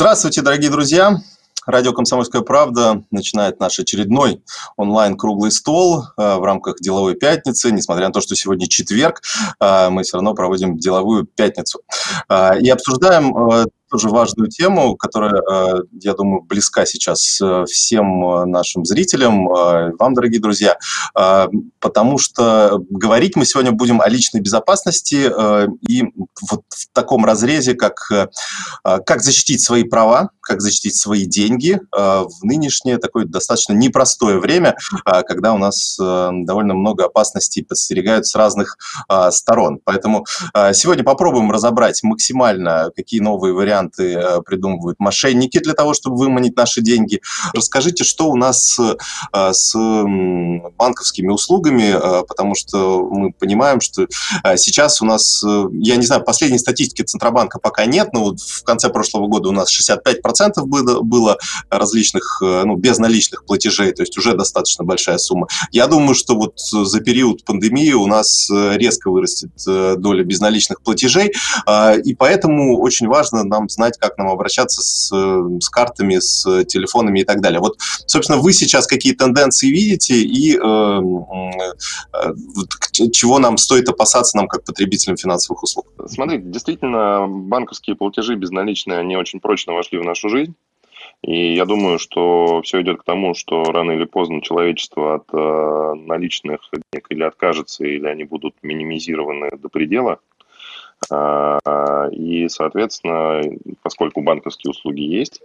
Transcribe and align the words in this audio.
Здравствуйте, 0.00 0.42
дорогие 0.42 0.70
друзья! 0.70 1.16
Радио 1.66 1.92
«Комсомольская 1.92 2.42
правда» 2.42 3.02
начинает 3.10 3.58
наш 3.58 3.80
очередной 3.80 4.44
онлайн-круглый 4.76 5.50
стол 5.50 6.04
э, 6.16 6.36
в 6.36 6.44
рамках 6.44 6.76
деловой 6.78 7.16
пятницы. 7.16 7.72
Несмотря 7.72 8.06
на 8.06 8.12
то, 8.12 8.20
что 8.20 8.36
сегодня 8.36 8.68
четверг, 8.68 9.20
э, 9.58 9.88
мы 9.90 10.04
все 10.04 10.18
равно 10.18 10.34
проводим 10.34 10.78
деловую 10.78 11.24
пятницу. 11.24 11.80
Э, 12.28 12.60
и 12.60 12.70
обсуждаем 12.70 13.34
тоже 13.88 14.08
важную 14.08 14.48
тему, 14.48 14.96
которая, 14.96 15.42
э, 15.42 15.82
я 16.00 16.14
думаю, 16.14 16.42
близка 16.42 16.86
сейчас 16.86 17.40
э, 17.40 17.64
всем 17.66 18.24
э, 18.28 18.44
нашим 18.44 18.84
зрителям, 18.84 19.46
вам, 19.48 20.14
дорогие 20.14 20.40
друзья, 20.40 20.76
потому 21.80 22.18
что 22.18 22.80
говорить 22.90 23.36
мы 23.36 23.44
сегодня 23.44 23.72
будем 23.72 24.00
о 24.00 24.08
личной 24.08 24.40
безопасности 24.40 25.30
и 25.88 26.04
вот 26.50 26.62
в 26.68 26.92
таком 26.92 27.24
разрезе, 27.24 27.74
как, 27.74 27.96
как 28.82 29.22
защитить 29.22 29.62
свои 29.62 29.84
права, 29.84 30.30
как 30.40 30.60
защитить 30.60 30.96
свои 30.96 31.24
деньги 31.24 31.80
в 31.92 32.44
нынешнее 32.44 32.98
такое 32.98 33.24
достаточно 33.24 33.72
непростое 33.72 34.38
время, 34.38 34.76
когда 35.04 35.54
у 35.54 35.58
нас 35.58 35.96
довольно 35.98 36.74
много 36.74 37.06
опасностей 37.06 37.64
подстерегают 37.64 38.26
с 38.26 38.34
разных 38.34 38.76
сторон. 39.30 39.80
Поэтому 39.84 40.26
сегодня 40.72 41.04
попробуем 41.04 41.50
разобрать 41.50 42.02
максимально, 42.02 42.90
какие 42.94 43.20
новые 43.20 43.54
варианты 43.54 43.77
варианты 43.78 44.14
э, 44.14 44.42
придумывают 44.42 44.98
мошенники 44.98 45.58
для 45.58 45.74
того, 45.74 45.94
чтобы 45.94 46.16
выманить 46.16 46.56
наши 46.56 46.80
деньги. 46.80 47.20
Расскажите, 47.54 48.04
что 48.04 48.28
у 48.30 48.36
нас 48.36 48.78
э, 48.78 48.96
с 49.52 49.74
банковскими 50.76 51.28
услугами, 51.28 51.94
э, 51.94 52.24
потому 52.26 52.54
что 52.54 53.08
мы 53.08 53.32
понимаем, 53.32 53.80
что 53.80 54.06
сейчас 54.56 55.02
у 55.02 55.04
нас, 55.04 55.42
я 55.72 55.96
не 55.96 56.06
знаю, 56.06 56.24
последней 56.24 56.58
статистики 56.58 57.02
Центробанка 57.02 57.58
пока 57.58 57.86
нет, 57.86 58.12
но 58.12 58.24
вот 58.24 58.40
в 58.40 58.64
конце 58.64 58.88
прошлого 58.88 59.26
года 59.28 59.48
у 59.48 59.52
нас 59.52 59.70
65% 59.72 60.64
было, 60.64 61.38
различных, 61.70 62.38
ну, 62.40 62.76
безналичных 62.76 63.44
платежей, 63.44 63.92
то 63.92 64.02
есть 64.02 64.16
уже 64.18 64.34
достаточно 64.34 64.84
большая 64.84 65.18
сумма. 65.18 65.46
Я 65.70 65.86
думаю, 65.86 66.14
что 66.14 66.34
вот 66.34 66.58
за 66.58 67.00
период 67.00 67.44
пандемии 67.44 67.92
у 67.92 68.06
нас 68.06 68.48
резко 68.50 69.10
вырастет 69.10 69.50
доля 69.66 70.24
безналичных 70.24 70.82
платежей, 70.82 71.32
и 72.04 72.14
поэтому 72.14 72.78
очень 72.80 73.08
важно 73.08 73.44
нам 73.44 73.67
знать, 73.70 73.98
как 73.98 74.18
нам 74.18 74.28
обращаться 74.28 74.82
с, 74.82 75.10
с 75.60 75.68
картами, 75.68 76.18
с 76.18 76.64
телефонами 76.64 77.20
и 77.20 77.24
так 77.24 77.40
далее. 77.40 77.60
Вот, 77.60 77.78
собственно, 78.06 78.38
вы 78.38 78.52
сейчас 78.52 78.86
какие 78.86 79.14
тенденции 79.14 79.68
видите 79.68 80.14
и 80.14 80.56
э, 80.56 81.00
э, 82.12 83.10
чего 83.12 83.38
нам 83.38 83.56
стоит 83.56 83.88
опасаться 83.88 84.36
нам 84.36 84.48
как 84.48 84.64
потребителям 84.64 85.16
финансовых 85.16 85.62
услуг? 85.62 85.86
Смотрите, 86.06 86.44
действительно, 86.44 87.26
банковские 87.28 87.96
платежи 87.96 88.34
безналичные, 88.34 88.98
они 88.98 89.16
очень 89.16 89.40
прочно 89.40 89.72
вошли 89.72 89.98
в 89.98 90.04
нашу 90.04 90.28
жизнь. 90.28 90.54
И 91.22 91.54
я 91.54 91.64
думаю, 91.64 91.98
что 91.98 92.62
все 92.62 92.80
идет 92.80 93.00
к 93.00 93.04
тому, 93.04 93.34
что 93.34 93.64
рано 93.64 93.92
или 93.92 94.04
поздно 94.04 94.40
человечество 94.40 95.16
от 95.16 95.24
э, 95.32 95.94
наличных 96.06 96.60
денег 96.72 97.06
или 97.10 97.24
откажется, 97.24 97.84
или 97.84 98.06
они 98.06 98.24
будут 98.24 98.54
минимизированы 98.62 99.50
до 99.56 99.68
предела. 99.68 100.20
А, 101.10 102.08
и, 102.10 102.48
соответственно, 102.48 103.42
поскольку 103.82 104.20
банковские 104.20 104.70
услуги 104.70 105.00
есть, 105.00 105.40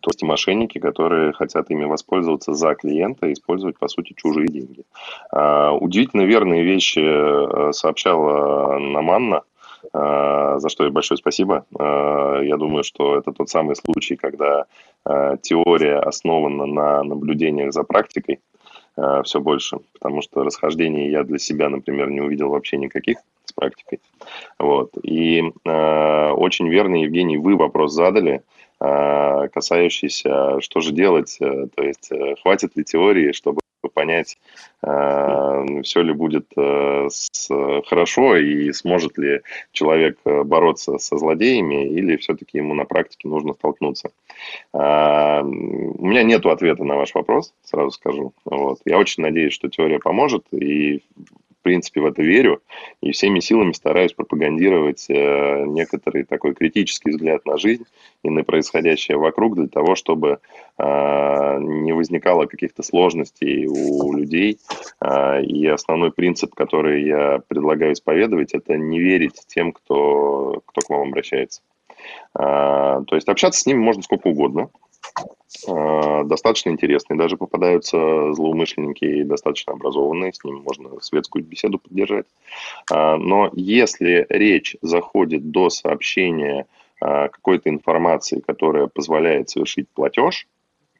то 0.00 0.10
есть 0.10 0.22
мошенники, 0.22 0.78
которые 0.78 1.32
хотят 1.32 1.70
ими 1.70 1.84
воспользоваться 1.84 2.54
за 2.54 2.74
клиента 2.74 3.26
и 3.26 3.34
использовать, 3.34 3.78
по 3.78 3.88
сути, 3.88 4.14
чужие 4.16 4.48
деньги. 4.48 4.84
А, 5.30 5.72
удивительно 5.72 6.22
верные 6.22 6.64
вещи 6.64 7.00
э, 7.00 7.72
сообщала 7.72 8.78
Наманна, 8.78 9.42
а, 9.92 10.58
за 10.58 10.70
что 10.70 10.84
ей 10.84 10.90
большое 10.90 11.18
спасибо. 11.18 11.66
Я 11.78 12.56
думаю, 12.56 12.82
что 12.82 13.16
это 13.18 13.32
тот 13.32 13.50
самый 13.50 13.76
случай, 13.76 14.16
когда 14.16 14.66
теория 15.42 15.98
основана 15.98 16.66
на 16.66 17.02
наблюдениях 17.02 17.72
за 17.72 17.82
практикой 17.84 18.40
все 19.24 19.40
больше, 19.40 19.78
потому 19.94 20.20
что 20.20 20.42
расхождений 20.42 21.10
я 21.10 21.22
для 21.24 21.38
себя, 21.38 21.68
например, 21.68 22.10
не 22.10 22.20
увидел 22.20 22.50
вообще 22.50 22.76
никаких 22.76 23.18
с 23.50 23.52
практикой. 23.52 24.00
Вот. 24.58 24.92
И 25.02 25.42
э, 25.42 26.30
очень 26.30 26.68
верно, 26.68 26.96
Евгений, 26.96 27.36
вы 27.36 27.56
вопрос 27.56 27.92
задали, 27.92 28.42
э, 28.80 29.48
касающийся, 29.52 30.60
что 30.60 30.80
же 30.80 30.92
делать, 30.92 31.36
э, 31.40 31.66
то 31.74 31.82
есть 31.82 32.10
э, 32.10 32.36
хватит 32.42 32.76
ли 32.76 32.84
теории, 32.84 33.32
чтобы 33.32 33.60
понять, 33.88 34.38
э, 34.82 35.82
все 35.82 36.02
ли 36.02 36.12
будет 36.12 36.46
э, 36.56 37.08
с, 37.10 37.48
хорошо 37.86 38.36
и 38.36 38.72
сможет 38.72 39.16
ли 39.18 39.40
человек 39.72 40.18
э, 40.24 40.42
бороться 40.42 40.98
со 40.98 41.16
злодеями 41.16 41.86
или 41.86 42.16
все-таки 42.16 42.58
ему 42.58 42.74
на 42.74 42.84
практике 42.84 43.28
нужно 43.28 43.54
столкнуться. 43.54 44.10
Э, 44.72 45.42
у 45.42 46.06
меня 46.06 46.22
нет 46.22 46.44
ответа 46.46 46.84
на 46.84 46.96
ваш 46.96 47.14
вопрос, 47.14 47.54
сразу 47.62 47.90
скажу. 47.90 48.32
Вот. 48.44 48.80
Я 48.84 48.98
очень 48.98 49.22
надеюсь, 49.22 49.54
что 49.54 49.68
теория 49.68 49.98
поможет, 49.98 50.44
и 50.52 51.02
в 51.60 51.62
принципе, 51.62 52.00
в 52.00 52.06
это 52.06 52.22
верю 52.22 52.62
и 53.02 53.12
всеми 53.12 53.40
силами 53.40 53.72
стараюсь 53.72 54.14
пропагандировать 54.14 55.04
э, 55.10 55.64
некоторый 55.66 56.24
такой 56.24 56.54
критический 56.54 57.10
взгляд 57.10 57.44
на 57.44 57.58
жизнь 57.58 57.84
и 58.22 58.30
на 58.30 58.44
происходящее 58.44 59.18
вокруг 59.18 59.56
для 59.56 59.68
того, 59.68 59.94
чтобы 59.94 60.38
э, 60.78 61.58
не 61.60 61.92
возникало 61.92 62.46
каких-то 62.46 62.82
сложностей 62.82 63.66
у 63.66 64.14
людей. 64.14 64.58
Э, 65.02 65.42
и 65.42 65.66
основной 65.66 66.12
принцип, 66.12 66.54
который 66.54 67.04
я 67.04 67.42
предлагаю 67.46 67.92
исповедовать, 67.92 68.54
это 68.54 68.78
не 68.78 68.98
верить 68.98 69.42
тем, 69.46 69.72
кто, 69.72 70.62
кто 70.64 70.80
к 70.80 70.88
вам 70.88 71.08
обращается. 71.08 71.60
То 72.32 73.04
есть 73.10 73.28
общаться 73.28 73.60
с 73.60 73.66
ними 73.66 73.78
можно 73.78 74.02
сколько 74.02 74.28
угодно. 74.28 74.70
Достаточно 76.24 76.70
интересные. 76.70 77.18
Даже 77.18 77.36
попадаются 77.36 78.32
злоумышленники 78.32 79.22
достаточно 79.22 79.72
образованные, 79.72 80.32
с 80.32 80.42
ними 80.44 80.60
можно 80.60 81.00
светскую 81.00 81.44
беседу 81.44 81.78
поддержать. 81.78 82.26
Э, 82.92 83.16
но 83.16 83.50
если 83.54 84.26
речь 84.28 84.76
заходит 84.82 85.50
до 85.50 85.70
сообщения 85.70 86.66
э, 87.00 87.28
какой-то 87.28 87.68
информации, 87.68 88.40
которая 88.40 88.86
позволяет 88.86 89.50
совершить 89.50 89.88
платеж, 89.88 90.46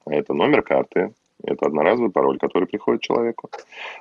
это 0.06 0.34
номер 0.34 0.62
карты, 0.62 1.12
это 1.42 1.66
одноразовый 1.66 2.10
пароль, 2.10 2.38
который 2.38 2.66
приходит 2.66 3.00
человеку, 3.00 3.48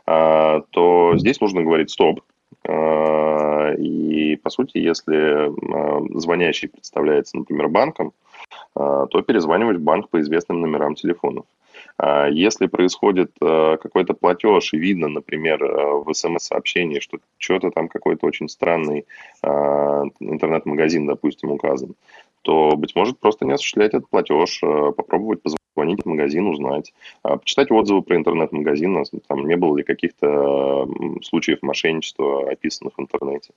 то 0.06 1.13
здесь 1.16 1.40
нужно 1.40 1.62
говорить 1.62 1.90
«стоп», 1.90 2.22
и, 2.68 4.40
по 4.44 4.50
сути, 4.50 4.78
если 4.78 6.19
звонящий 6.19 6.68
представляется, 6.68 7.38
например, 7.38 7.69
банком, 7.69 8.08
а, 8.08 8.28
то 8.74 9.22
перезванивать 9.26 9.78
в 9.78 9.82
банк 9.82 10.10
по 10.10 10.20
известным 10.22 10.62
номерам 10.62 10.96
телефонов. 10.96 11.46
А, 11.98 12.28
если 12.28 12.68
происходит 12.68 13.32
а, 13.42 13.78
какой-то 13.78 14.14
платеж 14.14 14.74
и 14.74 14.78
видно, 14.78 15.10
например, 15.10 15.64
в 15.64 16.14
смс-сообщении, 16.14 17.00
что 17.00 17.20
что-то 17.38 17.72
там 17.72 17.90
какой-то 17.90 18.26
очень 18.26 18.50
странный 18.50 19.06
интернет-магазин, 19.42 21.06
допустим, 21.06 21.52
указан, 21.52 21.96
то, 22.42 22.76
быть 22.76 22.96
может, 22.96 23.20
просто 23.20 23.46
не 23.46 23.54
осуществлять 23.54 23.94
этот 23.94 24.09
платеж, 24.09 24.62
попробовать 24.62 25.42
позвонить 25.42 25.59
позвонить 25.79 26.03
в 26.03 26.06
магазин, 26.06 26.47
узнать, 26.47 26.94
а, 27.23 27.38
почитать 27.38 27.72
отзывы 27.72 28.01
про 28.01 28.17
интернет-магазин, 28.17 29.06
там 29.28 29.47
не 29.47 29.56
было 29.56 29.78
ли 29.78 29.84
каких-то 29.84 30.88
случаев 31.23 31.59
мошенничества, 31.62 32.50
описанных 32.51 32.97
в 32.97 33.01
интернете. 33.01 33.51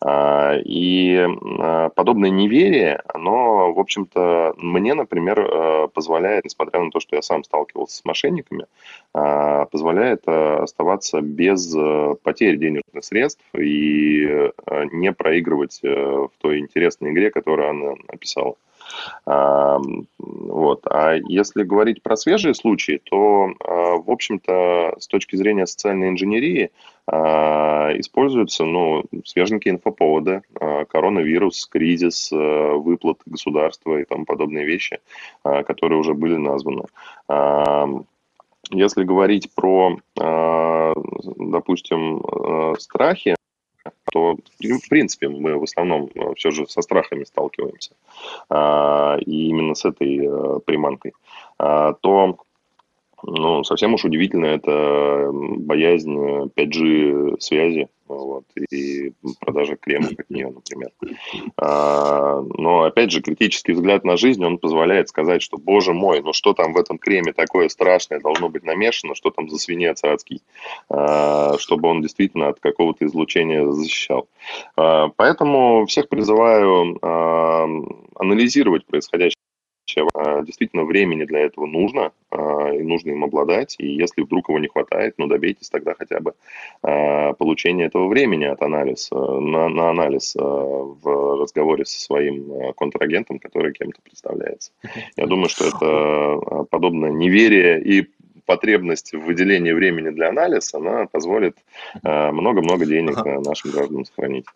А, 0.00 0.54
и 0.64 1.26
а, 1.58 1.88
подобное 1.88 2.30
неверие, 2.30 3.02
оно, 3.12 3.72
в 3.72 3.80
общем-то, 3.80 4.54
мне, 4.58 4.94
например, 4.94 5.88
позволяет, 5.88 6.44
несмотря 6.44 6.80
на 6.80 6.90
то, 6.90 7.00
что 7.00 7.16
я 7.16 7.22
сам 7.22 7.42
сталкивался 7.42 7.96
с 7.96 8.04
мошенниками, 8.04 8.66
позволяет 9.12 10.26
оставаться 10.28 11.20
без 11.20 11.74
потери 12.22 12.56
денежных 12.56 13.02
средств 13.04 13.42
и 13.58 14.50
не 14.92 15.12
проигрывать 15.12 15.80
в 15.82 16.30
той 16.38 16.58
интересной 16.58 17.10
игре, 17.10 17.30
которую 17.30 17.70
она 17.70 17.94
описала. 18.08 18.54
Вот. 19.26 20.86
А 20.88 21.14
если 21.28 21.62
говорить 21.62 22.02
про 22.02 22.16
свежие 22.16 22.54
случаи, 22.54 23.00
то, 23.04 23.50
а, 23.64 23.96
в 23.96 24.10
общем-то, 24.10 24.96
с 24.98 25.06
точки 25.06 25.36
зрения 25.36 25.66
социальной 25.66 26.08
инженерии 26.08 26.70
а, 27.06 27.92
используются 27.98 28.64
ну, 28.64 29.04
свеженькие 29.24 29.74
инфоповоды, 29.74 30.42
а, 30.60 30.84
коронавирус, 30.84 31.66
кризис, 31.66 32.30
выплаты 32.30 33.22
государства 33.26 33.98
и 33.98 34.04
тому 34.04 34.24
подобные 34.24 34.64
вещи, 34.64 35.00
которые 35.42 35.98
уже 35.98 36.14
были 36.14 36.36
названы. 36.36 36.84
Если 38.70 39.04
говорить 39.04 39.52
про, 39.54 39.96
допустим, 40.16 42.22
страхи, 42.78 43.35
то, 44.12 44.36
в 44.60 44.88
принципе, 44.88 45.28
мы 45.28 45.58
в 45.58 45.64
основном 45.64 46.10
э, 46.14 46.34
все 46.36 46.50
же 46.50 46.66
со 46.68 46.82
страхами 46.82 47.24
сталкиваемся, 47.24 47.92
а, 48.48 49.16
и 49.18 49.48
именно 49.48 49.74
с 49.74 49.84
этой 49.84 50.26
э, 50.26 50.60
приманкой, 50.64 51.12
а, 51.58 51.94
то 51.94 52.36
Ну, 53.22 53.64
совсем 53.64 53.94
уж 53.94 54.04
удивительно, 54.04 54.46
это 54.46 55.30
боязнь 55.32 56.16
5G 56.54 57.40
связи 57.40 57.88
вот, 58.08 58.44
и 58.70 59.12
продажа 59.40 59.76
крема 59.76 60.08
от 60.08 60.30
нее, 60.30 60.52
например. 60.52 60.90
Но, 62.42 62.82
опять 62.82 63.10
же, 63.10 63.22
критический 63.22 63.72
взгляд 63.72 64.04
на 64.04 64.16
жизнь, 64.16 64.44
он 64.44 64.58
позволяет 64.58 65.08
сказать, 65.08 65.42
что, 65.42 65.58
боже 65.58 65.92
мой, 65.92 66.20
ну 66.22 66.32
что 66.32 66.52
там 66.52 66.72
в 66.72 66.76
этом 66.76 66.98
креме 66.98 67.32
такое 67.32 67.68
страшное 67.68 68.20
должно 68.20 68.48
быть 68.48 68.64
намешано, 68.64 69.14
что 69.14 69.30
там 69.30 69.48
за 69.48 69.58
свинец 69.58 70.02
адский, 70.04 70.42
а, 70.88 71.56
чтобы 71.58 71.88
он 71.88 72.02
действительно 72.02 72.48
от 72.48 72.60
какого-то 72.60 73.06
излучения 73.06 73.70
защищал. 73.70 74.28
А, 74.76 75.08
поэтому 75.16 75.86
всех 75.86 76.08
призываю 76.08 76.98
а, 77.02 77.66
анализировать 78.14 78.86
происходящее 78.86 79.36
действительно 80.42 80.84
времени 80.84 81.24
для 81.24 81.40
этого 81.40 81.64
нужно, 81.64 82.12
и 82.74 82.82
нужно 82.82 83.10
им 83.10 83.24
обладать, 83.24 83.76
и 83.78 83.86
если 83.86 84.22
вдруг 84.22 84.48
его 84.48 84.58
не 84.58 84.68
хватает, 84.68 85.14
ну, 85.18 85.26
добейтесь 85.26 85.70
тогда 85.70 85.94
хотя 85.94 86.20
бы 86.20 86.34
а, 86.82 87.32
получения 87.34 87.86
этого 87.86 88.08
времени 88.08 88.44
от 88.44 88.62
анализа, 88.62 89.14
на, 89.14 89.68
на 89.68 89.90
анализ 89.90 90.34
в 90.34 91.40
разговоре 91.40 91.84
со 91.84 92.00
своим 92.00 92.72
контрагентом, 92.74 93.38
который 93.38 93.72
кем-то 93.72 94.00
представляется. 94.02 94.72
Я 95.16 95.26
думаю, 95.26 95.48
что 95.48 95.66
это 95.66 96.64
подобное 96.70 97.10
неверие 97.10 97.82
и 97.82 98.08
потребность 98.44 99.12
в 99.12 99.20
выделении 99.24 99.72
времени 99.72 100.10
для 100.10 100.28
анализа, 100.28 100.78
она 100.78 101.06
позволит 101.06 101.56
много-много 102.02 102.86
денег 102.86 103.16
нашим 103.44 103.72
гражданам 103.72 104.04
сохранить. 104.04 104.46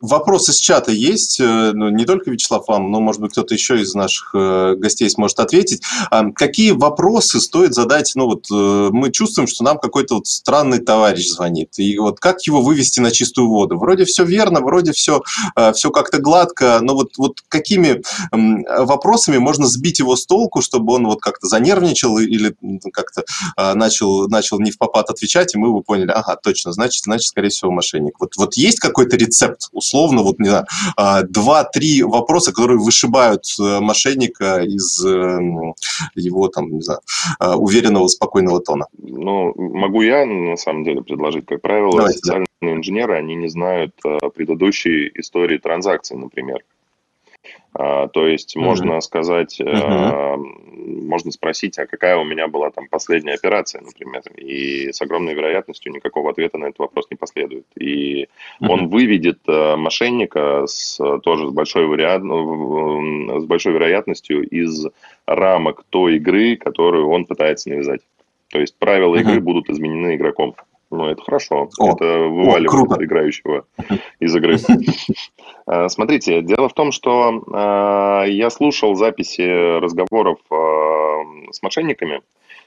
Вопрос 0.00 0.48
из 0.48 0.58
чата 0.58 0.92
есть, 0.92 1.40
э, 1.40 1.72
ну, 1.74 1.88
не 1.88 2.04
только 2.04 2.30
Вячеслав 2.30 2.68
вам, 2.68 2.92
но, 2.92 3.00
может 3.00 3.20
быть, 3.20 3.32
кто-то 3.32 3.52
еще 3.52 3.80
из 3.80 3.94
наших 3.94 4.30
э, 4.32 4.74
гостей 4.76 5.10
сможет 5.10 5.40
ответить. 5.40 5.82
А 6.10 6.30
какие 6.30 6.70
вопросы 6.70 7.40
стоит 7.40 7.74
задать? 7.74 8.12
Ну, 8.14 8.26
вот 8.26 8.46
э, 8.48 8.90
мы 8.92 9.10
чувствуем, 9.10 9.48
что 9.48 9.64
нам 9.64 9.78
какой-то 9.78 10.16
вот 10.16 10.28
странный 10.28 10.78
товарищ 10.78 11.28
звонит. 11.28 11.76
И 11.78 11.98
вот 11.98 12.20
как 12.20 12.40
его 12.42 12.62
вывести 12.62 13.00
на 13.00 13.10
чистую 13.10 13.48
воду? 13.48 13.76
Вроде 13.76 14.04
все 14.04 14.24
верно, 14.24 14.60
вроде 14.60 14.92
все, 14.92 15.22
все 15.74 15.90
как-то 15.90 16.18
гладко, 16.20 16.78
но 16.80 16.94
вот, 16.94 17.18
вот 17.18 17.40
какими 17.48 18.02
вопросами 18.32 19.38
можно 19.38 19.66
сбить 19.66 19.98
его 19.98 20.14
с 20.14 20.26
толку, 20.26 20.62
чтобы 20.62 20.94
он 20.94 21.06
вот 21.06 21.20
как-то 21.20 21.48
занервничал 21.48 22.18
или 22.18 22.54
как-то 22.92 23.24
начал, 23.56 24.28
начал 24.28 24.60
не 24.60 24.70
в 24.70 24.78
попад 24.78 25.10
отвечать, 25.10 25.54
и 25.54 25.58
мы 25.58 25.72
бы 25.72 25.82
поняли, 25.82 26.10
ага, 26.10 26.36
точно, 26.36 26.72
значит, 26.72 27.04
значит, 27.04 27.28
скорее 27.28 27.48
всего, 27.48 27.70
мошенник. 27.70 28.20
Вот, 28.20 28.36
вот 28.36 28.54
есть 28.54 28.78
какой-то 28.78 29.16
рецепт 29.16 29.68
условно, 29.88 30.22
вот, 30.22 30.38
не 30.38 30.48
знаю, 30.48 30.66
а, 30.96 31.22
два-три 31.22 32.02
вопроса, 32.02 32.52
которые 32.52 32.78
вышибают 32.78 33.44
э, 33.60 33.80
мошенника 33.80 34.60
из 34.62 35.04
э, 35.04 35.38
его, 36.14 36.48
там, 36.48 36.70
не 36.70 36.82
знаю, 36.82 37.00
а, 37.38 37.56
уверенного, 37.56 38.08
спокойного 38.08 38.60
тона. 38.60 38.86
Ну, 38.98 39.54
могу 39.56 40.02
я, 40.02 40.26
на 40.26 40.56
самом 40.56 40.84
деле, 40.84 41.02
предложить, 41.02 41.46
как 41.46 41.62
правило, 41.62 41.92
Давайте, 41.92 42.18
социальные 42.18 42.46
да. 42.60 42.72
инженеры, 42.72 43.16
они 43.16 43.34
не 43.34 43.48
знают 43.48 43.92
э, 44.04 44.18
предыдущей 44.34 45.10
истории 45.14 45.58
транзакций, 45.58 46.16
например. 46.16 46.62
А, 47.74 48.08
то 48.08 48.26
есть 48.26 48.56
mm-hmm. 48.56 48.60
можно 48.60 49.00
сказать, 49.00 49.60
mm-hmm. 49.60 50.36
можно 51.06 51.30
спросить, 51.30 51.78
а 51.78 51.86
какая 51.86 52.16
у 52.16 52.24
меня 52.24 52.48
была 52.48 52.70
там 52.70 52.88
последняя 52.88 53.34
операция, 53.34 53.82
например, 53.82 54.22
и 54.36 54.90
с 54.90 55.00
огромной 55.00 55.34
вероятностью 55.34 55.92
никакого 55.92 56.30
ответа 56.30 56.58
на 56.58 56.66
этот 56.66 56.78
вопрос 56.80 57.06
не 57.10 57.16
последует. 57.16 57.66
И 57.76 58.24
mm-hmm. 58.24 58.68
он 58.68 58.88
выведет 58.88 59.40
э, 59.46 59.76
мошенника 59.76 60.66
с, 60.66 60.98
тоже 61.20 61.48
с 61.48 61.50
большой, 61.50 61.86
вариа... 61.86 62.18
с 62.18 63.44
большой 63.44 63.74
вероятностью 63.74 64.42
из 64.48 64.86
рамок 65.26 65.84
той 65.90 66.16
игры, 66.16 66.56
которую 66.56 67.08
он 67.08 67.26
пытается 67.26 67.68
навязать. 67.68 68.00
То 68.50 68.58
есть 68.58 68.76
правила 68.78 69.16
игры 69.16 69.40
будут 69.40 69.68
изменены 69.68 70.16
игроком. 70.16 70.54
Ну, 70.90 71.06
это 71.06 71.22
хорошо. 71.22 71.68
О, 71.78 71.92
это 71.92 72.04
вываливает 72.04 72.92
о, 72.92 73.04
играющего 73.04 73.66
из 74.20 74.34
игры. 74.34 74.56
А, 75.66 75.88
смотрите, 75.88 76.40
дело 76.40 76.68
в 76.68 76.72
том, 76.72 76.92
что 76.92 77.42
а, 77.52 78.24
я 78.24 78.48
слушал 78.48 78.94
записи 78.94 79.78
разговоров 79.78 80.38
а, 80.50 81.22
с 81.50 81.62
мошенниками, 81.62 82.22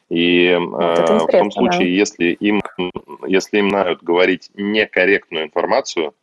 и 0.09 0.55
в 0.59 1.27
том 1.31 1.51
случае, 1.51 1.79
да. 1.79 1.85
если 1.85 2.25
им, 2.33 2.61
если 3.25 3.59
им 3.59 3.69
нают 3.69 4.03
говорить 4.03 4.51
некорректную 4.55 5.45
информацию, 5.45 6.13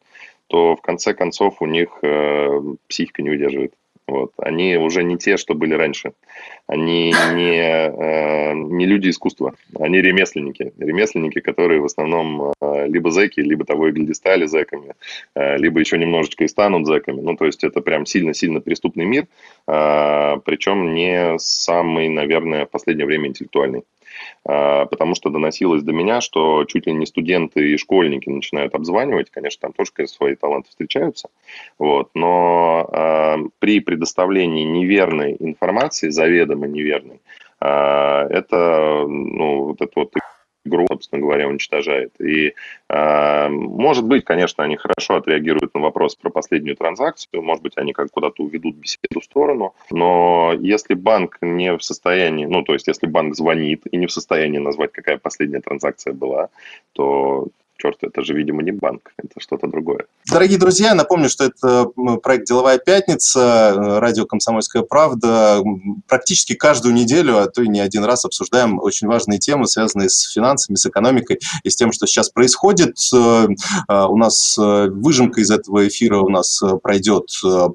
то 0.49 0.77
в 0.77 0.83
конце 0.83 1.15
концов 1.15 1.61
у 1.61 1.67
них 1.67 1.89
э, 2.03 2.61
психика 2.87 3.23
не 3.23 3.31
выдерживает. 3.31 3.75
Вот. 4.09 4.33
Они 4.39 4.77
уже 4.77 5.05
не 5.05 5.19
те, 5.19 5.37
что 5.37 5.55
были 5.55 5.75
раньше. 5.75 6.13
Они 6.67 7.13
не, 7.35 7.61
э, 7.61 8.55
не 8.55 8.87
люди 8.87 9.11
искусства, 9.11 9.55
они 9.79 10.01
ремесленники. 10.01 10.73
Ремесленники, 10.79 11.41
которые 11.41 11.81
в 11.81 11.85
основном 11.85 12.53
э, 12.61 12.87
либо 12.89 13.11
зэки, 13.11 13.41
либо 13.41 13.67
того 13.67 13.89
и 13.89 13.93
гляди 13.93 14.15
стали 14.15 14.47
зэками, 14.47 14.95
э, 15.35 15.59
либо 15.59 15.79
еще 15.81 15.99
немножечко 15.99 16.45
и 16.45 16.49
станут 16.49 16.87
зэками. 16.87 17.21
Ну, 17.21 17.37
то 17.37 17.45
есть 17.45 17.65
это 17.65 17.83
прям 17.83 18.07
сильно-сильно 18.07 18.61
преступный 18.61 19.05
мир, 19.05 19.27
э, 19.67 20.37
причем 20.45 20.95
не 20.95 21.39
самый, 21.39 22.09
наверное, 22.09 22.65
в 22.65 22.71
последнее 22.71 23.07
время 23.07 23.29
интеллектуальный. 23.29 23.83
А, 24.45 24.87
потому 24.87 25.15
что 25.15 25.31
доносилось 25.31 25.83
до 25.83 25.93
меня, 25.93 26.21
что 26.21 26.65
чуть 26.65 26.87
ли 26.87 26.93
не 26.93 27.07
студенты 27.07 27.73
и 27.73 27.77
школьники 27.77 28.29
начинают 28.29 28.75
обзванивать, 28.75 29.31
конечно, 29.31 29.61
там 29.61 29.73
тоже 29.73 30.09
свои 30.09 30.35
таланты 30.35 30.71
встречаются, 30.71 31.29
вот, 31.79 32.11
но 32.15 32.89
э, 32.93 33.37
при 33.59 33.81
предоставлении 33.81 34.65
неверной 34.65 35.37
информации, 35.39 36.09
заведомо 36.09 36.67
неверной, 36.67 37.21
э, 37.61 37.67
это, 37.67 39.05
ну, 39.07 39.65
вот 39.65 39.81
это 39.81 39.93
вот 39.95 40.13
игру, 40.69 40.87
собственно 40.89 41.21
говоря, 41.21 41.49
уничтожает. 41.49 42.13
И, 42.21 42.55
э, 42.89 43.49
может 43.49 44.05
быть, 44.05 44.25
конечно, 44.25 44.63
они 44.65 44.77
хорошо 44.77 45.17
отреагируют 45.17 45.75
на 45.75 45.81
вопрос 45.81 46.15
про 46.15 46.31
последнюю 46.31 46.77
транзакцию, 46.77 47.43
может 47.43 47.63
быть, 47.63 47.73
они 47.77 47.93
как 47.93 48.11
куда-то 48.11 48.43
уведут 48.43 48.77
беседу 48.77 49.21
в 49.21 49.25
сторону, 49.25 49.75
но 49.91 50.55
если 50.61 50.95
банк 50.95 51.39
не 51.41 51.77
в 51.77 51.83
состоянии, 51.83 52.47
ну, 52.47 52.63
то 52.63 52.75
есть, 52.75 52.87
если 52.87 53.07
банк 53.07 53.35
звонит 53.35 53.83
и 53.91 53.97
не 53.97 54.07
в 54.07 54.13
состоянии 54.13 54.59
назвать, 54.59 54.93
какая 54.93 55.19
последняя 55.19 55.61
транзакция 55.61 56.13
была, 56.13 56.49
то 56.93 57.49
черт, 57.79 57.99
это 58.03 58.23
же, 58.23 58.35
видимо, 58.35 58.63
не 58.63 58.73
банк, 58.73 59.13
это 59.17 59.41
что-то 59.41 59.69
другое. 59.69 60.07
Дорогие 60.31 60.59
друзья, 60.59 60.95
напомню, 60.95 61.31
что 61.31 61.45
это 61.45 61.87
проект 62.23 62.47
«Деловая 62.47 62.79
пятница», 62.79 63.75
радио 64.01 64.27
«Комсомольская 64.27 64.83
правда». 64.83 65.63
Практически 66.07 66.55
каждую 66.55 66.95
неделю, 66.95 67.39
а 67.39 67.47
то 67.47 67.63
и 67.63 67.69
не 67.69 67.81
один 67.81 68.05
раз 68.05 68.25
обсуждаем 68.25 68.79
очень 68.81 69.07
важные 69.07 69.39
темы, 69.39 69.67
связанные 69.67 70.11
с 70.11 70.31
финансами, 70.31 70.77
с 70.77 70.85
экономикой 70.85 71.39
и 71.63 71.71
с 71.71 71.77
тем, 71.77 71.93
что 71.93 72.07
сейчас 72.07 72.29
происходит. 72.29 72.97
Э, 73.15 73.47
э, 73.89 74.05
у 74.05 74.17
нас 74.17 74.59
э, 74.59 74.89
выжимка 74.91 75.41
из 75.41 75.51
этого 75.51 75.87
эфира 75.87 76.19
у 76.19 76.29
нас 76.29 76.63
пройдет 76.83 77.29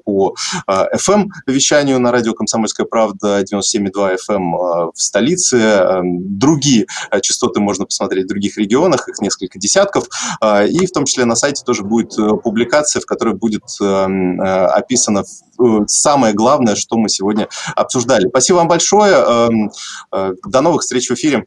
по 0.04 0.34
FM-вещанию 0.66 1.98
на 1.98 2.12
радио 2.12 2.34
«Комсомольская 2.34 2.86
правда» 2.86 3.42
97,2 3.42 4.18
FM 4.28 4.92
в 4.94 5.00
столице. 5.00 6.02
Другие 6.02 6.86
частоты 7.22 7.60
можно 7.60 7.86
посмотреть 7.86 8.26
в 8.26 8.28
других 8.28 8.58
регионах, 8.58 9.08
их 9.08 9.20
несколько 9.20 9.58
десятков 9.58 9.93
порядков. 9.94 10.08
А, 10.40 10.64
и 10.64 10.86
в 10.86 10.90
том 10.90 11.04
числе 11.04 11.24
на 11.24 11.36
сайте 11.36 11.62
тоже 11.64 11.82
будет 11.82 12.18
э, 12.18 12.36
публикация, 12.42 13.00
в 13.00 13.06
которой 13.06 13.34
будет 13.34 13.64
эм, 13.80 14.40
э, 14.40 14.66
описано 14.66 15.24
э, 15.58 15.64
самое 15.86 16.34
главное, 16.34 16.74
что 16.74 16.96
мы 16.96 17.08
сегодня 17.08 17.48
обсуждали. 17.74 18.28
Спасибо 18.28 18.56
вам 18.56 18.68
большое. 18.68 19.14
Эм, 19.14 19.70
до 20.10 20.60
новых 20.60 20.82
встреч 20.82 21.08
в 21.08 21.14
эфире. 21.14 21.42